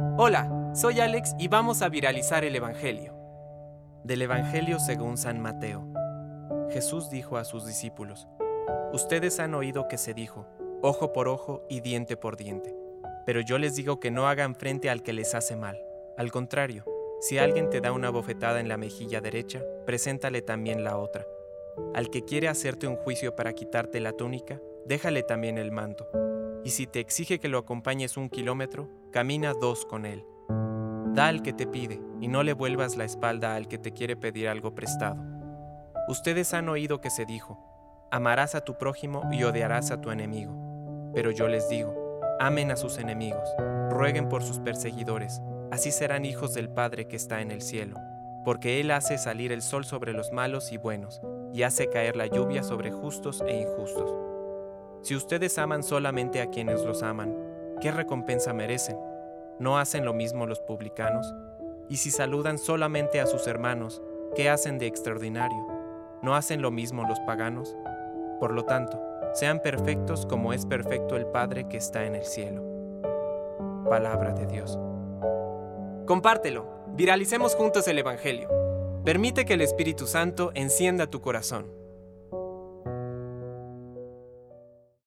Hola, 0.00 0.72
soy 0.74 1.00
Alex 1.00 1.34
y 1.38 1.48
vamos 1.48 1.82
a 1.82 1.88
viralizar 1.88 2.44
el 2.44 2.54
Evangelio. 2.54 3.14
Del 4.04 4.22
Evangelio 4.22 4.78
según 4.78 5.16
San 5.16 5.40
Mateo. 5.40 5.86
Jesús 6.70 7.10
dijo 7.10 7.36
a 7.36 7.44
sus 7.44 7.66
discípulos, 7.66 8.28
Ustedes 8.92 9.40
han 9.40 9.54
oído 9.54 9.88
que 9.88 9.98
se 9.98 10.14
dijo, 10.14 10.46
ojo 10.82 11.12
por 11.12 11.28
ojo 11.28 11.64
y 11.68 11.80
diente 11.80 12.16
por 12.16 12.36
diente, 12.36 12.74
pero 13.26 13.40
yo 13.40 13.58
les 13.58 13.74
digo 13.74 13.98
que 14.00 14.10
no 14.10 14.28
hagan 14.28 14.54
frente 14.54 14.88
al 14.88 15.02
que 15.02 15.12
les 15.12 15.34
hace 15.34 15.56
mal. 15.56 15.80
Al 16.16 16.30
contrario, 16.30 16.84
si 17.20 17.38
alguien 17.38 17.68
te 17.68 17.80
da 17.80 17.92
una 17.92 18.10
bofetada 18.10 18.60
en 18.60 18.68
la 18.68 18.76
mejilla 18.76 19.20
derecha, 19.20 19.62
preséntale 19.84 20.42
también 20.42 20.84
la 20.84 20.96
otra. 20.96 21.26
Al 21.94 22.10
que 22.10 22.24
quiere 22.24 22.48
hacerte 22.48 22.86
un 22.86 22.96
juicio 22.96 23.34
para 23.34 23.52
quitarte 23.52 24.00
la 24.00 24.12
túnica, 24.12 24.60
déjale 24.86 25.22
también 25.22 25.58
el 25.58 25.72
manto. 25.72 26.08
Y 26.64 26.70
si 26.70 26.86
te 26.86 27.00
exige 27.00 27.38
que 27.38 27.48
lo 27.48 27.58
acompañes 27.58 28.16
un 28.16 28.28
kilómetro, 28.28 28.88
camina 29.12 29.54
dos 29.54 29.86
con 29.86 30.06
él. 30.06 30.24
Da 31.14 31.28
al 31.28 31.42
que 31.42 31.52
te 31.52 31.66
pide 31.66 32.00
y 32.20 32.28
no 32.28 32.42
le 32.42 32.52
vuelvas 32.52 32.96
la 32.96 33.04
espalda 33.04 33.54
al 33.54 33.68
que 33.68 33.78
te 33.78 33.92
quiere 33.92 34.16
pedir 34.16 34.48
algo 34.48 34.74
prestado. 34.74 35.16
Ustedes 36.08 36.54
han 36.54 36.68
oído 36.68 37.00
que 37.00 37.10
se 37.10 37.26
dijo, 37.26 37.58
amarás 38.10 38.54
a 38.54 38.62
tu 38.62 38.78
prójimo 38.78 39.28
y 39.30 39.44
odiarás 39.44 39.90
a 39.90 40.00
tu 40.00 40.10
enemigo. 40.10 41.10
Pero 41.14 41.30
yo 41.30 41.48
les 41.48 41.68
digo, 41.68 42.20
amen 42.40 42.70
a 42.70 42.76
sus 42.76 42.98
enemigos, 42.98 43.48
rueguen 43.90 44.28
por 44.28 44.42
sus 44.42 44.58
perseguidores, 44.58 45.40
así 45.70 45.90
serán 45.90 46.24
hijos 46.24 46.54
del 46.54 46.68
Padre 46.68 47.08
que 47.08 47.16
está 47.16 47.40
en 47.40 47.50
el 47.50 47.62
cielo, 47.62 47.96
porque 48.44 48.80
Él 48.80 48.90
hace 48.90 49.18
salir 49.18 49.52
el 49.52 49.62
sol 49.62 49.84
sobre 49.84 50.12
los 50.12 50.32
malos 50.32 50.72
y 50.72 50.76
buenos, 50.76 51.20
y 51.52 51.62
hace 51.62 51.88
caer 51.88 52.16
la 52.16 52.26
lluvia 52.26 52.62
sobre 52.62 52.90
justos 52.90 53.42
e 53.46 53.60
injustos. 53.60 54.14
Si 55.02 55.14
ustedes 55.14 55.58
aman 55.58 55.82
solamente 55.82 56.40
a 56.40 56.50
quienes 56.50 56.84
los 56.84 57.02
aman, 57.02 57.34
¿qué 57.80 57.90
recompensa 57.90 58.52
merecen? 58.52 58.98
¿No 59.58 59.78
hacen 59.78 60.04
lo 60.04 60.12
mismo 60.12 60.46
los 60.46 60.60
publicanos? 60.60 61.26
Y 61.88 61.96
si 61.96 62.10
saludan 62.10 62.58
solamente 62.58 63.20
a 63.20 63.26
sus 63.26 63.46
hermanos, 63.46 64.02
¿qué 64.34 64.50
hacen 64.50 64.78
de 64.78 64.86
extraordinario? 64.86 65.66
¿No 66.22 66.34
hacen 66.34 66.62
lo 66.62 66.70
mismo 66.70 67.06
los 67.06 67.20
paganos? 67.20 67.76
Por 68.40 68.52
lo 68.52 68.64
tanto, 68.64 69.00
sean 69.34 69.60
perfectos 69.60 70.26
como 70.26 70.52
es 70.52 70.66
perfecto 70.66 71.16
el 71.16 71.26
Padre 71.26 71.68
que 71.68 71.76
está 71.76 72.04
en 72.04 72.14
el 72.14 72.24
cielo. 72.24 72.62
Palabra 73.88 74.32
de 74.32 74.46
Dios. 74.46 74.78
Compártelo, 76.06 76.66
viralicemos 76.88 77.54
juntos 77.54 77.86
el 77.88 77.98
Evangelio. 77.98 78.48
Permite 79.04 79.44
que 79.44 79.54
el 79.54 79.60
Espíritu 79.60 80.06
Santo 80.06 80.50
encienda 80.54 81.06
tu 81.06 81.20
corazón. 81.20 81.66